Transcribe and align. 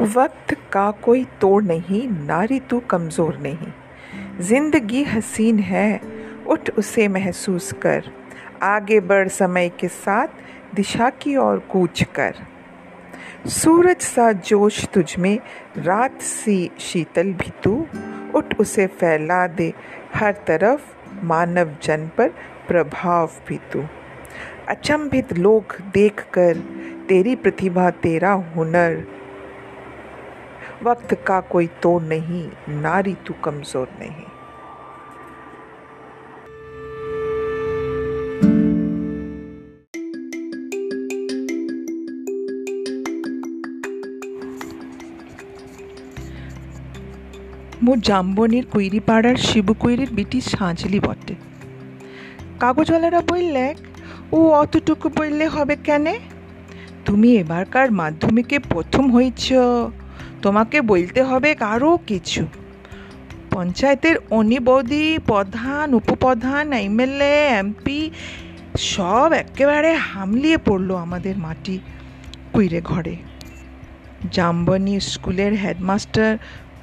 वक्त 0.00 0.54
का 0.72 0.90
कोई 0.90 1.24
तोड़ 1.40 1.62
नहीं, 1.64 2.08
नारी 2.08 2.60
तू 2.60 2.80
कमज़ोर 2.80 3.36
नहीं। 3.36 3.72
ज़िंदगी 4.40 5.02
हसीन 5.04 5.58
है, 5.58 6.00
उठ 6.46 6.70
उसे 6.70 7.08
महसूस 7.08 7.72
कर। 7.72 8.04
आगे 8.62 9.00
बढ़ 9.00 9.28
समय 9.28 9.68
के 9.68 9.88
साथ 9.88 10.26
दिशा 10.74 11.10
की 11.10 11.36
ओर 11.36 11.58
कूच 11.58 12.02
कर। 12.02 12.34
सूरज 13.48 14.00
सा 14.00 14.32
जोश 14.32 14.84
तुझ 14.84 15.18
में, 15.18 15.38
रात 15.78 16.20
सी 16.20 16.70
शीतल 16.78 17.32
भी 17.32 17.52
तू। 17.62 17.86
उठ 18.34 18.58
उसे 18.60 18.86
फैला 18.86 19.46
दे, 19.46 19.72
हर 20.14 20.32
तरफ़ 20.32 20.80
मानव 21.24 21.76
जन 21.82 22.10
पर 22.18 22.28
प्रभाव 22.68 23.30
भी 23.48 23.60
तू। 23.72 23.84
अचंभित 24.68 25.32
लोग 25.32 25.76
देखकर 25.94 26.56
तेरी 27.08 27.36
प्रतिभा, 27.36 27.90
तेरा 27.90 28.32
हुनर। 28.32 29.04
वक्त 30.83 31.13
का 31.27 31.39
कोई 31.49 31.67
तोड़ 31.81 32.01
नहीं 32.03 32.43
नारी 32.81 33.15
तू 33.27 33.33
कमज़ोर 33.43 33.87
नहीं 33.99 34.25
মোর 47.83 47.99
জাম্বনির 48.01 48.65
কুইরিপাড়ার 48.65 49.37
শিবকুইরির 49.39 50.11
বিটি 50.13 50.39
সাঁঝলি 50.51 50.99
বটে 50.99 51.35
কাগজওয়ালারা 52.59 53.21
বললে 53.27 53.65
ও 54.31 54.39
অতটুকু 54.53 55.07
বললে 55.17 55.45
হবে 55.47 55.75
কেনে 55.77 56.15
তুমি 57.05 57.29
এবারকার 57.37 57.89
মাধ্যমিকে 57.91 58.57
প্রথম 58.69 59.05
হয়েছ 59.11 59.43
তোমাকে 60.44 60.80
বলতে 60.80 61.22
হবে 61.22 61.54
কারও 61.54 61.98
কিছু। 62.06 62.46
পঞ্চায়েতের 63.50 64.16
অনিবদি, 64.30 65.18
প্রধান, 65.26 65.94
উপপ্রধান, 65.94 66.72
এমএলএ, 66.72 67.34
এমপি, 67.60 68.10
সব 68.78 69.28
একেবারে 69.32 69.90
হামলিয়ে 69.94 70.58
পড়ল 70.58 70.90
আমাদের 70.96 71.38
মাটি 71.38 71.76
কুইরে 72.52 72.80
ঘরে। 72.80 73.16
জাম্বনি 74.32 75.00
স্কুলের 75.00 75.52
হেডমাস্টার 75.54 76.38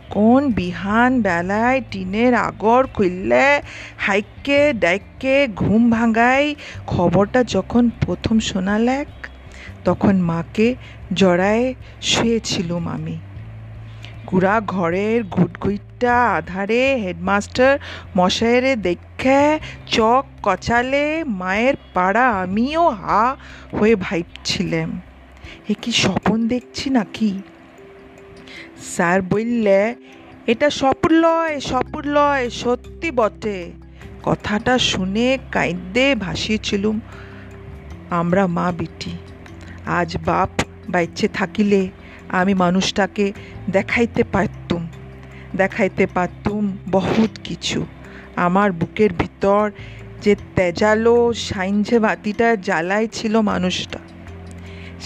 কোন 0.09 0.51
বিহান 0.51 1.21
বেলায় 1.21 1.81
টিনের 1.91 2.33
আগর 2.33 2.87
খুললে, 2.93 3.61
হাইকে 3.97 4.73
ডাইকে 4.73 5.47
ঘুম 5.55 5.81
ভাঙাই 5.89 6.45
খবরটা 6.87 7.43
যখন 7.43 7.83
প্রথম 8.05 8.39
শোনালেক 8.39 9.07
তখন 9.85 10.15
মাকে 10.21 10.67
জড়ায় 11.13 11.73
শুয়েছিলুম 12.01 12.87
আমি। 12.87 13.17
গুড়া 14.29 14.55
ঘরের 14.73 15.23
ঘুটঘুইটা 15.23 16.15
আধারে, 16.37 16.83
হেডমাস্টার 17.03 17.73
মশাইরে 18.17 18.75
দেখে 18.87 19.41
চক 19.87 20.25
কচালে, 20.43 21.23
মায়ের 21.23 21.75
পাড়া 21.93 22.25
আমিও 22.43 22.89
হা 22.89 23.35
হয়ে 23.79 23.95
ভাইছিলাম 23.95 24.89
এ 25.69 25.73
কি 25.81 25.91
স্বপন 25.91 26.47
দেখছি 26.47 26.89
নাকি? 26.89 27.31
স্যার 28.93 29.21
বললে, 29.21 29.95
এটা 30.47 30.69
স্বপ্ন 30.69 31.11
লয় 31.25 31.59
স্বপ্ন 31.59 32.01
লয়, 32.17 32.49
সত্যি 32.49 33.09
বটে। 33.11 33.71
কথাটা 34.23 34.73
শুনে 34.77 35.37
কাঁদতে 35.51 36.15
ভাসিয়েছিলুম 36.15 36.99
আমরা 38.09 38.43
মা 38.47 38.67
বিটি 38.77 39.13
আজ 39.85 40.17
বাপ 40.25 40.51
বাইচ্ছে 40.89 41.27
থাকিলে 41.27 41.81
আমি 42.39 42.53
মানুষটাকে 42.53 43.25
দেখাইতে 43.71 44.21
পারতুম। 44.33 44.81
দেখাইতে 45.57 46.05
পারতুম 46.15 46.63
বহুত 46.87 47.31
কিছু। 47.43 47.79
আমার 48.45 48.69
বুকের 48.71 49.11
ভিতর 49.13 49.63
যে 50.23 50.33
তেজালো 50.55 51.15
সাইঞ্জে 51.47 51.97
বাতিটা 51.99 52.47
জ্বালাই 52.67 53.05
ছিল 53.17 53.33
মানুষটা, 53.51 53.99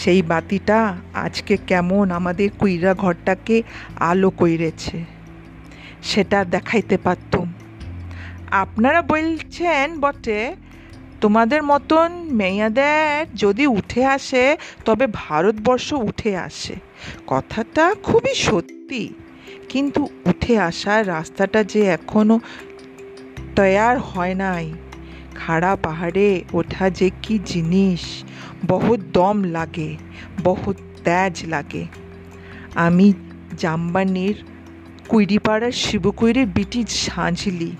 সেই 0.01 0.21
বাতিটা 0.31 0.79
আজকে 1.25 1.53
কেমন 1.69 2.05
আমাদের 2.11 2.49
কুইরা 2.59 2.93
ঘরটাকে 2.93 3.55
আলো 4.09 4.29
কইরেছে, 4.39 4.97
সেটা 6.03 6.39
দেখাইতে 6.45 6.95
পারতুম। 6.97 7.47
আপনারা 8.63 9.01
বলছেন 9.13 9.85
বটে 9.99 10.39
তোমাদের 11.25 11.63
মতন 11.63 12.11
মেয়াদের 12.31 13.25
যদি 13.35 13.67
উঠে 13.67 14.05
আসে, 14.05 14.57
তবে 14.85 15.07
ভারতবর্ষ 15.13 15.93
উঠে 15.93 16.37
আসে। 16.37 16.75
কথাটা 17.27 17.95
খুবই 18.03 18.35
সত্যি। 18.35 19.13
কিন্তু 19.69 20.07
উঠে 20.25 20.59
আসার 20.59 21.07
রাস্তাটা 21.07 21.63
যে 21.63 21.85
এখনও 21.85 22.39
তৈয়ার 23.55 23.99
হয় 23.99 24.35
নাই। 24.35 24.73
খাড়া 25.35 25.75
পাহাড়ে 25.75 26.43
ওঠা 26.53 26.89
যে 26.89 27.09
কি 27.21 27.39
জিনিস, 27.45 28.23
বহুত 28.67 28.99
দম 29.13 29.43
লাগে, 29.43 29.97
বহুত 30.43 30.77
তেজ 31.03 31.43
লাগে। 31.47 31.85
আমি 32.75 33.13
জাম্বানির 33.57 34.43
কুইরিপাড়ার 35.07 35.71
শিবকুইরির 35.71 36.45
বিটি 36.45 36.85
সাঁঝলি। 36.87 37.71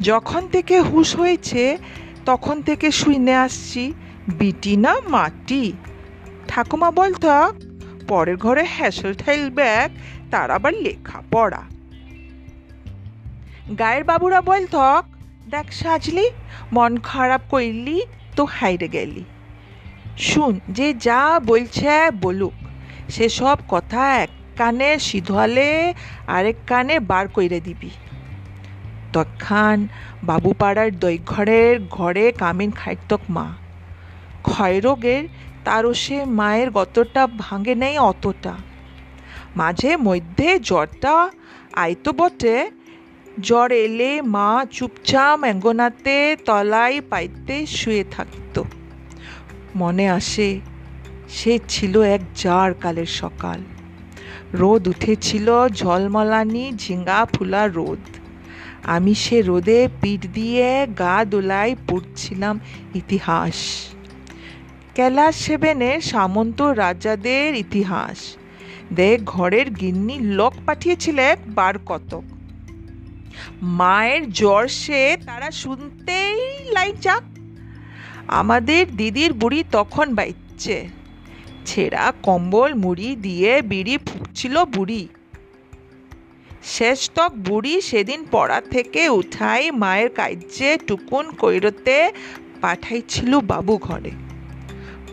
যখন 0.00 0.48
থেকে 0.48 0.80
হুশ 0.80 1.16
হয়েছে 1.16 1.78
তখন 2.30 2.62
থেকে 2.62 2.90
শুইনে 2.90 3.36
আসছি, 3.36 3.92
বিটি 4.28 4.76
না 4.76 4.96
মাটি। 5.08 5.72
ঠাকুমা 6.48 6.90
বলত, 6.90 7.26
পরের 8.08 8.36
ঘরে 8.36 8.64
হ্যাসেল 8.64 9.14
ঠাইল 9.14 9.50
ব্যাগ, 9.50 9.90
তার 10.30 10.50
আবার 10.50 10.74
লেখা 10.74 11.22
পড়া। 11.30 11.62
গায়ের 13.78 14.04
বাবুরা 14.04 14.40
বলত, 14.40 14.76
দেখ 15.50 15.72
সাজলি, 15.72 16.30
মন 16.72 16.98
খারাপ 17.00 17.40
করলি 17.50 18.02
তো 18.36 18.44
হাইরে 18.44 18.88
গেলি। 18.88 19.24
শুন, 20.18 20.60
যে 20.68 20.94
যা 20.94 21.40
বলছে 21.46 22.10
বলুক 22.10 22.52
সেসব 23.08 23.58
কথা 23.68 24.16
এক 24.16 24.28
কানে 24.56 24.98
সিধোয়ালে, 24.98 25.94
আরেক 26.26 26.56
কানে 26.66 27.00
বার 27.00 27.28
কইরে 27.28 27.60
দিবি। 27.60 27.90
তৎক্ষণ 29.12 29.86
বাবুপাড়ার 30.24 30.98
দৈঘরের 30.98 31.80
ঘরে 31.90 32.32
কামিন 32.32 32.70
খাইতক 32.70 33.20
মা। 33.28 33.52
ক্ষয়রোগের 34.42 35.28
তারও 35.64 35.94
সে 35.94 36.24
মায়ের 36.24 36.70
গতটা 36.70 37.26
ভাঙে 37.38 37.74
নেই 37.74 37.98
অতটা। 37.98 38.54
মাঝে 39.56 39.96
মধ্যে 39.96 40.58
জ্বরটা 40.58 41.30
আইতো 41.72 42.12
বটে, 42.12 42.70
জ্বর 43.40 43.72
এলে 43.72 44.22
মা 44.22 44.66
চুপচাপ 44.72 45.40
অ্যাঙ্গনাতে 45.40 46.36
তলায় 46.44 47.00
পাইতে 47.10 47.66
শুয়ে 47.66 48.04
থাকত। 48.10 48.62
মনে 49.76 50.10
আসে, 50.10 50.60
সে 51.28 51.58
ছিল 51.68 52.02
এক 52.02 52.20
জার 52.36 52.74
কালের 52.74 53.06
সকাল। 53.06 53.60
রোদ 54.54 54.88
উঠেছিল 54.88 55.68
ঝলমলানি 55.68 56.72
ঝিঙ্গা 56.78 57.26
ফুলা 57.32 57.68
রোদ। 57.68 58.19
আমি 58.84 59.14
সে 59.14 59.42
রোদে 59.42 59.88
পিঠ 60.00 60.26
দিয়ে 60.26 60.86
গা 60.98 61.24
দোলায় 61.24 61.76
পড়ছিলাম 61.88 62.60
ইতিহাস। 62.94 63.88
ক্যালাস 64.94 65.36
সেভেনের 65.36 66.00
সামন্ত 66.00 66.62
রাজাদের 66.62 67.54
ইতিহাস। 67.54 68.36
দে 68.92 69.18
ঘরের 69.26 69.70
গিন্নি 69.70 70.18
লোক 70.18 70.54
পাঠিয়েছিলে 70.66 71.36
বার 71.48 71.78
কতক। 71.78 72.22
মায়ের 73.62 74.32
জ্বর 74.32 74.68
সে 74.68 75.16
তারা 75.26 75.50
শুনতেই 75.50 76.64
লাইট 76.72 76.96
যাক। 77.00 77.22
আমাদের 78.28 78.96
দিদির 78.96 79.32
বুড়ি 79.32 79.64
তখন 79.72 80.14
বাইচ্ছে 80.14 80.88
ছেঁড়া 81.66 82.12
কম্বল 82.22 82.74
মুড়ি 82.74 83.16
দিয়ে 83.16 83.62
বিড়ি 83.62 83.98
ফুকছিল 83.98 84.64
বুড়ি। 84.64 85.08
শেষ 86.62 87.10
তক 87.14 87.32
বুড়ি 87.34 87.80
সেদিন 87.80 88.24
পড়া 88.30 88.60
থেকে 88.70 89.08
উঠাই 89.08 89.70
মায়ের 89.70 90.10
কাজ্যে 90.10 90.78
টুকুন 90.86 91.30
কৈরতে 91.30 92.12
পাঠাইছিল 92.60 93.40
বাবু 93.40 93.78
ঘরে। 93.78 94.10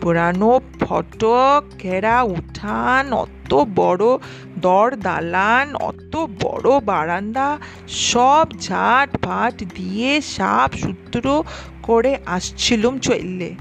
পুরানো 0.00 0.60
ফটক, 0.80 1.64
ঘেরা 1.78 2.22
উঠান, 2.22 3.12
অত 3.12 3.64
বড় 3.74 4.18
দর 4.58 4.96
দালান, 4.96 5.74
অত 5.74 6.26
বড় 6.40 6.80
বারান্দা, 6.80 7.58
সব 7.88 8.46
ঝাট 8.60 9.16
ফাট 9.24 9.62
দিয়ে 9.74 10.20
সাপ 10.20 10.74
সূত্র 10.74 11.44
করে 11.82 12.16
আসছিলুম 12.26 12.98
চললে 12.98 13.54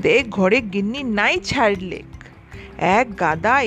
দেখ, 0.00 0.28
ঘরে 0.28 0.60
গিন্নি 0.60 1.02
নাই 1.02 1.40
ছাড়লে 1.40 2.02
এক 2.78 3.06
গাদা 3.20 3.60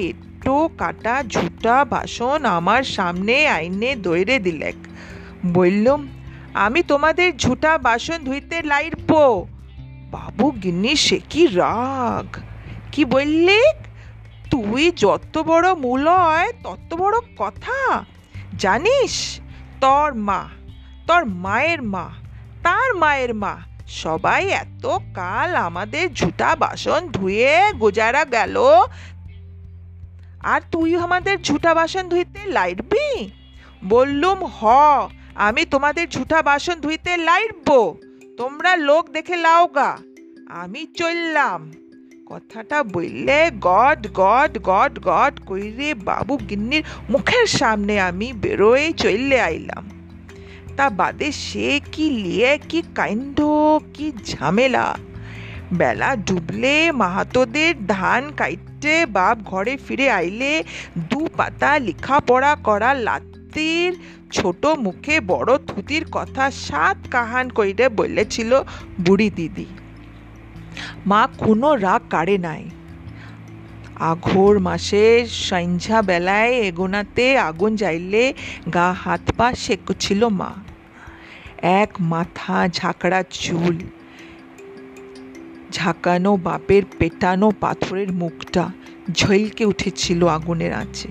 এটো 0.43 0.69
কাটা 0.77 1.23
ঝুটা 1.27 1.85
বাসন 1.85 2.45
আমার 2.45 2.83
সামনে 2.83 3.47
আইনে 3.47 3.95
দৈরে 3.95 4.39
দিলেক। 4.39 4.75
বললুম 5.45 6.07
আমি 6.53 6.83
তোমাদের 6.83 7.37
ঝুটা 7.37 7.77
বাসন 7.77 8.17
ধুইতে 8.23 8.61
লাইরবো। 8.61 9.47
বাবু 10.11 10.51
গিন্নি, 10.51 10.95
সে 10.95 11.19
কি 11.29 11.47
রাগ? 11.47 12.37
কি 12.91 13.05
বললে 13.05 13.73
তুই 14.51 14.91
যত 14.91 15.37
বড় 15.37 15.73
মূলয়, 15.73 16.53
তত 16.63 16.95
বড় 16.95 17.17
কথা। 17.37 18.05
জানিস, 18.59 19.39
তোর 19.81 20.13
মা, 20.13 20.41
তোর 21.07 21.25
মায়ের 21.25 21.81
মা, 21.83 22.09
তার 22.63 22.95
মায়ের 22.95 23.33
মা, 23.33 23.57
সবাই 23.87 24.47
এত 24.47 24.85
কাল 25.13 25.55
আমাদের 25.55 26.13
ঝুটা 26.13 26.55
বাসন 26.55 27.07
ধুয়ে 27.13 27.71
গুজারা 27.79 28.25
গেল 28.25 28.55
আর 30.43 30.61
তুই 30.71 30.95
আমাদের 30.95 31.41
ঝুটা 31.41 31.73
বাসন 31.73 32.09
ধুইতে 32.09 32.45
লাইটবি? 32.45 33.29
বললুম, 33.85 34.45
হ, 34.45 34.65
আমি 35.35 35.65
তোমাদের 35.65 36.09
ঝুটা 36.09 36.41
বাসন 36.41 36.73
ধুইতে 36.73 37.17
লাইটব। 37.17 37.97
তোমরা 38.37 38.75
লোক 38.75 39.09
দেখে 39.09 39.35
লাওগা। 39.35 39.97
আমি 40.49 40.85
চললাম। 40.97 41.71
কথাটা 42.25 42.83
বললে 42.83 43.51
গড 43.61 44.07
গড 44.13 44.57
গড 44.63 44.99
গড 44.99 45.39
কইরে 45.45 45.93
বাবু 45.93 46.37
গিন্নির 46.37 46.83
মুখের 47.09 47.47
সামনে 47.47 47.99
আমি 47.99 48.33
বেরোয় 48.33 48.91
চললে 48.91 49.41
আইলাম। 49.41 49.89
তা 50.77 50.89
বাদে 50.89 51.31
সে 51.31 51.81
কি 51.91 52.09
লিয়ে, 52.09 52.59
কি 52.69 52.83
কাইন্ড 52.95 53.41
কি 53.93 54.11
ঝামেলা? 54.25 54.97
বেলা 55.73 56.15
ডুবলে 56.15 56.91
মাহাতোদের 56.91 57.87
ধান 57.87 58.31
কাইটে 58.37 58.72
বাপ 59.05 59.37
ঘরে 59.45 59.77
ফিরে 59.77 60.09
আইলে 60.09 60.63
দু 60.97 61.27
পাতা 61.37 61.79
লেখাপড়া 61.79 62.55
করা 62.55 62.93
লাত্তির। 62.93 63.99
ছোট 64.31 64.65
মুখে 64.65 65.19
বড় 65.19 65.57
থুতির 65.57 66.05
কথা 66.11 66.51
সাত 66.51 66.97
কাহান 67.11 67.49
কইরে 67.49 67.89
বলেছিল 67.89 68.61
বুড়ি 69.05 69.29
দিদি। 69.29 69.65
মা 71.05 71.27
কোনো 71.37 71.75
রাগ 71.75 72.01
কাড়ে 72.09 72.37
নাই। 72.37 72.69
আঘোর 73.99 74.59
মাসের 74.59 75.27
সন্ধ্যা 75.27 76.01
বেলায় 76.01 76.51
এগোনাতে 76.51 77.37
আগুন 77.37 77.75
যাইলে 77.75 78.33
গা 78.73 78.91
হাত 78.93 79.31
পা 79.37 79.53
সেকছিল 79.55 80.27
মা। 80.27 80.51
এক 81.61 81.89
মাথা 81.99 82.67
ঝাঁকড়া 82.67 83.23
চুল। 83.29 83.79
ঝাঁকানো 85.73 86.31
বাপের 86.37 86.83
পেটানো 86.99 87.47
পাথরের 87.61 88.09
মুখটা 88.11 88.63
ঝলকে 89.11 89.63
উঠেছিল 89.65 90.21
আগুনের 90.27 90.73
আঁচে। 90.73 91.09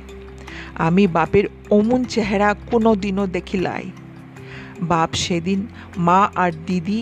আমি 0.75 1.05
বাপের 1.07 1.45
অমন 1.71 2.01
চেহারা 2.05 2.55
কোনো 2.71 2.91
দিনও 2.95 3.27
দেখিলাই 3.27 3.85
বাপ 4.83 5.11
সেদিন 5.15 5.61
মা 5.97 6.21
আর 6.35 6.53
দিদি 6.67 7.01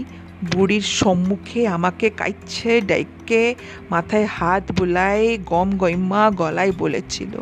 বুড়ির 0.53 0.85
সম্মুখে 1.01 1.61
আমাকে 1.67 2.07
কাইচ্ছে 2.11 2.81
ডাইকে 2.81 3.43
মাথায় 3.91 4.27
হাত 4.37 4.65
বুলাই, 4.77 5.39
গম 5.47 5.69
গইমা 5.77 6.23
গলায় 6.31 6.73
বলেছিল, 6.79 7.33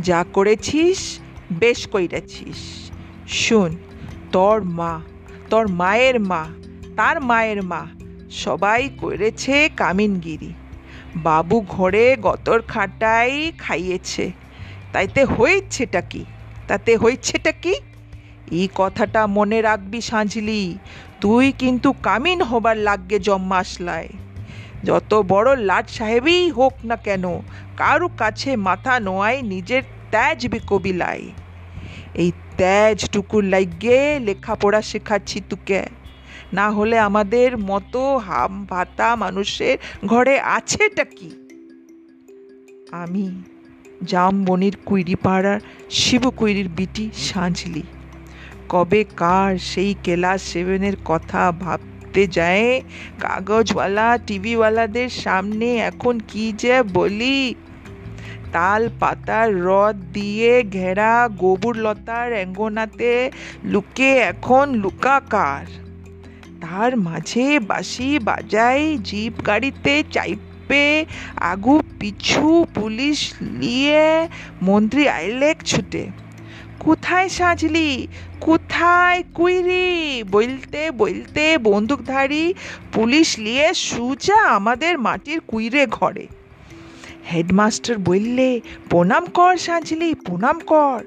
যা 0.00 0.20
করেছিস, 0.32 1.00
বেশ 1.52 1.80
কইরেছিস। 1.88 2.60
শুন, 3.28 3.70
তোর 4.32 4.58
মা, 4.78 4.92
তোর 5.50 5.64
মায়ের 5.68 6.16
মা, 6.20 6.42
তার 6.96 7.16
মায়ের 7.20 7.60
মা 7.62 7.82
সবাই 8.42 8.82
করেছে 9.00 9.54
কামিনগিরি। 9.76 10.52
বাবু 11.16 11.56
ঘরে 11.68 12.04
গতর 12.26 12.58
খাটাই 12.68 13.34
খাইয়েছে। 13.58 14.24
তাইতে 14.92 15.20
হয়েছেটা 15.24 16.00
কি? 16.00 16.22
তাতে 16.68 16.92
হয়েছেটা 16.96 17.52
কি? 17.62 17.74
এই 18.52 18.68
কথাটা 18.74 19.22
মনে 19.26 19.58
রাখবি 19.62 20.00
সাঁঝলি 20.00 20.62
তুই 21.20 21.46
কিন্তু 21.52 21.88
কামিন 22.02 22.40
হবার 22.42 22.76
লাগবে 22.76 23.16
জম্মাসলায় 23.18 24.10
যত 24.84 25.10
বড় 25.32 25.50
লাট 25.56 25.86
সাহেবই 25.88 26.50
হোক 26.50 26.74
না 26.84 26.96
কেন, 26.96 27.24
কারু 27.76 28.08
কাছে 28.18 28.50
মাথা 28.56 28.94
নোয়াই 29.00 29.36
নিজের 29.42 29.82
ত্যাজ 30.10 30.38
বিকবিলায় 30.52 31.24
এই 32.14 32.30
ত্যাজটুকুর 32.56 33.44
লাইগে 33.44 34.00
লেখাপড়া 34.18 34.80
শেখাচ্ছি 34.82 35.38
তুকে। 35.50 35.82
না 36.54 36.70
হলে 36.70 36.98
আমাদের 36.98 37.58
মতো 37.58 38.16
হাম 38.16 38.66
ভাতা 38.70 39.16
মানুষের 39.16 39.78
ঘরে 40.06 40.40
আছেটা 40.40 41.04
কি? 41.04 41.30
আমি 42.92 43.42
জামবনির 44.04 44.76
কুইরি 44.84 45.14
পাড়ার 45.14 45.60
শিব 45.90 46.30
কুইরির 46.30 46.68
বিটি 46.68 47.10
সাঁঝলি। 47.14 47.82
কবে 48.68 49.04
কার 49.16 49.58
সেই 49.58 49.94
ক্লাস 50.02 50.42
সেভেনের 50.42 50.96
কথা 51.04 51.52
ভাবতে 51.52 52.26
যায়? 52.26 52.82
কাগজওয়ালা, 53.20 54.18
টিভিওয়ালাদের 54.26 55.08
সামনে 55.08 55.76
এখন 55.76 56.20
কি 56.28 56.52
যে 56.52 56.82
বলি? 56.82 57.54
তাল 58.52 58.88
পাতার 59.00 59.62
রদ 59.62 59.96
দিয়ে 60.12 60.62
ঘেরা 60.62 61.28
গোবর 61.38 61.76
লতার 61.76 62.32
অ্যাঙ্গনাতে 62.32 63.30
লুকে 63.64 64.16
এখন 64.16 64.74
লুকাকার 64.74 65.83
তার 66.64 66.96
মাঝে 66.96 67.60
বাঁশি 67.60 68.18
বাজাই 68.18 68.98
জিপ 69.04 69.46
গাড়িতে 69.46 70.04
চাইপে, 70.10 71.04
আগু 71.36 71.82
পিছু 72.00 72.66
পুলিশ 72.74 73.34
নিয়ে 73.40 74.28
মন্ত্রী 74.62 75.08
আইলেক 75.08 75.62
ছুটে। 75.64 76.06
কোথায় 76.80 77.28
সাজলি? 77.28 78.08
কোথায় 78.40 79.22
কুইরি? 79.34 80.22
বলতে 80.30 80.90
বলতে 80.90 81.58
বন্দুকধারী 81.58 82.54
পুলিশ 82.92 83.38
নিয়ে 83.38 83.74
সুজা 83.74 84.42
আমাদের 84.42 84.98
মাটির 84.98 85.40
কুইরে 85.40 85.86
ঘরে। 85.86 86.26
হেডমাস্টার 87.32 87.98
বললে 87.98 88.60
প্রণাম 88.90 89.26
কর 89.26 89.56
সাজলি, 89.56 90.14
প্রণাম 90.14 90.58
কর। 90.58 91.04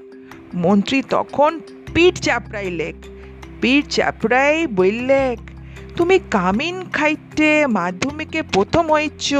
মন্ত্রী 0.54 1.02
তখন 1.10 1.60
পিঠ 1.94 2.20
চাপড়াইলেক 2.20 2.94
পিঠ 3.60 3.86
চাপড়াই 3.86 4.66
বললেক 4.66 5.47
তুমি 5.98 6.18
কামিন 6.30 6.76
খাইতে, 6.92 7.66
মাধ্যমিকে 7.66 8.42
প্রথম 8.42 8.92
হইছ, 8.92 9.34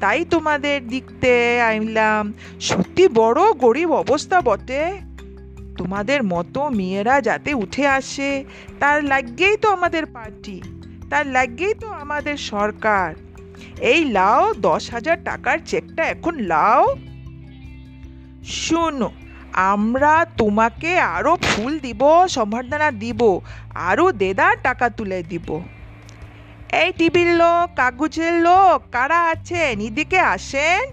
তাই 0.00 0.24
তোমাদের 0.24 0.88
দিকতে 0.88 1.32
আইলাম। 1.62 2.32
সত্যি 2.60 3.08
বড় 3.08 3.52
গরিব 3.52 3.92
অবস্থা 3.92 4.40
বটে। 4.40 4.82
তোমাদের 5.78 6.20
মতো 6.24 6.60
মেয়েরা 6.68 7.20
যাতে 7.20 7.54
উঠে 7.54 7.84
আসে, 7.86 8.44
তার 8.80 9.04
লাগেই 9.04 9.56
তো 9.56 9.66
আমাদের 9.70 10.06
পার্টি, 10.06 10.56
তার 11.10 11.26
লাগেই 11.26 11.74
তো 11.74 11.88
আমাদের 11.88 12.36
সরকার। 12.36 13.08
এই 13.80 14.04
লাও 14.04 14.54
দশ 14.60 14.90
হাজার 14.90 15.16
টাকার 15.24 15.58
চেকটা 15.66 16.02
এখন 16.04 16.34
লাও। 16.52 16.82
শুনো, 18.44 19.10
আমরা 19.52 20.26
তোমাকে 20.36 20.92
আরও 21.16 21.36
ফুল 21.36 21.72
দিব, 21.78 22.02
সম্বর্ধনা 22.28 22.90
দিব 22.90 23.20
আরও 23.74 24.12
দেদার 24.12 24.56
টাকা 24.62 24.86
তুলে 24.88 25.22
দিব। 25.22 25.48
এই 26.74 26.92
টিভির 26.98 27.26
লোক, 27.26 27.70
কাগজের 27.76 28.32
লোক, 28.32 28.82
কারা 28.92 29.26
আছেন? 29.26 29.80
এদিকে 29.80 30.18
আসেন। 30.18 30.92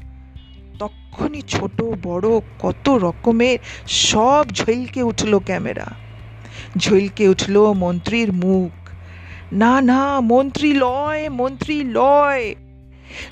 তখনই 0.79 1.41
ছোট, 1.41 1.83
বড়, 2.03 2.39
কত 2.61 2.89
রকমের, 2.89 3.59
সব 3.87 4.45
ঝলকে 4.53 5.03
উঠল 5.03 5.39
ক্যামেরা। 5.39 5.85
ঝলকে 6.77 7.27
উঠল 7.27 7.73
মন্ত্রীর 7.73 8.33
মুখ। 8.33 8.89
না 9.53 9.81
না, 9.81 10.19
মন্ত্রী 10.19 10.73
লয় 10.73 11.29
মন্ত্রী 11.29 11.83
লয়। 11.83 12.55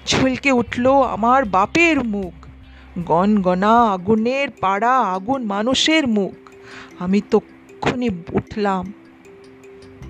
ঝলকে 0.07 0.51
উঠল 0.51 1.01
আমার 1.01 1.45
বাপের 1.45 2.03
মুখ। 2.03 2.47
গনগনা 2.99 3.83
আগুনের 3.83 4.49
পাড়া, 4.49 4.97
আগুন 4.97 5.43
মানুষের 5.43 6.07
মুখ। 6.07 6.49
আমি 6.99 7.21
তক্ষুনি 7.31 8.09
উঠলাম 8.31 8.93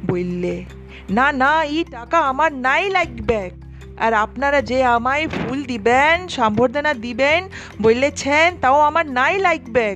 বললে 0.08 0.66
না 1.10 1.32
না, 1.32 1.64
এই 1.64 1.84
টাকা 1.92 2.18
আমার 2.20 2.52
নাই 2.54 2.90
লাগবে। 2.90 3.50
আর 3.98 4.14
আপনারা 4.14 4.62
যে 4.62 4.84
আমায় 4.84 5.28
ফুল 5.28 5.64
দিবেন, 5.64 6.28
সম্বর্ধনা 6.28 6.94
দিবেন 6.94 7.50
বললেছেন 7.82 8.46
তাও 8.62 8.80
আমার 8.80 9.06
নাই 9.12 9.40
লাগবে। 9.40 9.96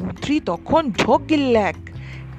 মন্ত্রী 0.00 0.40
তখন 0.40 0.82
ঝোঁক 0.90 1.20
গিল্লেক। 1.28 1.76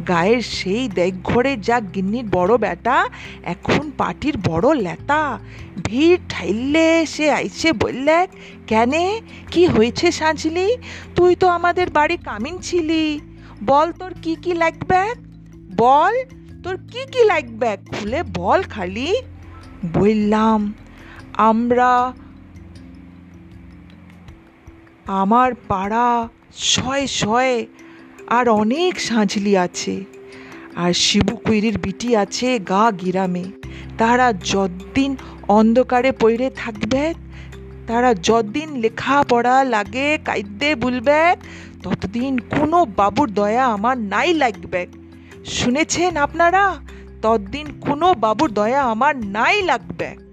গায়ের 0.08 0.42
সেই 0.42 0.88
দেখ 0.90 1.14
ঘরে 1.24 1.58
যা 1.58 1.80
গিন্নির 1.80 2.26
বড় 2.32 2.58
বেটা 2.58 3.10
এখন 3.44 3.92
পাটির 3.98 4.36
বড় 4.38 4.68
লেতা। 4.76 5.40
ভিড় 5.84 6.18
ঠাইলে 6.30 7.06
সে 7.06 7.32
আইসে 7.32 7.74
বললে 7.74 8.28
কেনে, 8.68 9.22
কি 9.52 9.66
হয়েছে 9.66 10.12
সাজলি 10.12 10.68
তুই 11.16 11.36
তো 11.36 11.48
আমাদের 11.48 11.90
বাড়ি 11.90 12.18
কামিন 12.18 12.56
ছিলি। 12.62 13.20
বল 13.64 13.92
তোর 13.92 14.14
কি 14.22 14.36
কি 14.44 14.54
লাগবে? 14.54 15.14
বল 15.78 16.14
তোর 16.66 16.78
কি 16.78 17.06
কি 17.12 17.26
লাগবে? 17.26 17.78
খুলে 17.88 18.24
বল 18.24 18.64
খালি। 18.64 19.16
বললাম, 19.94 20.74
আমরা 21.34 22.14
আমার 25.08 25.52
পাড়া 25.68 26.28
শয়ে 26.54 27.08
শয়ে 27.08 27.66
আর 28.28 28.50
অনেক 28.50 29.00
সাঁঝলি 29.00 29.58
আছে। 29.58 30.04
আর 30.76 30.94
শিবু 30.94 31.36
কুইরির 31.36 31.78
বিটি 31.78 32.16
আছে 32.16 32.60
গা 32.60 32.92
গিরামে। 32.92 33.44
তারা 33.98 34.34
যদ্দিন 34.34 35.16
অন্ধকারে 35.48 36.12
পইরে 36.12 36.50
থাকবে, 36.50 37.14
তারা 37.88 38.14
যতদিন 38.14 38.76
লেখাপড়া 38.76 39.64
লাগে, 39.64 40.18
কাইদ্যে 40.26 40.76
বলবে 40.76 41.36
ততদিন 41.84 42.38
কোনো 42.38 42.86
বাবুর 42.86 43.34
দয়া 43.34 43.66
আমার 43.66 43.98
নাই 43.98 44.34
লাগবে। 44.34 44.88
শুনেছেন 45.46 46.18
আপনারা? 46.18 46.80
তদ্দিন 47.22 47.68
কোনো 47.82 48.14
বাবুর 48.14 48.52
দয়া 48.52 48.84
আমার 48.84 49.18
নাই 49.18 49.62
লাগবে। 49.62 50.25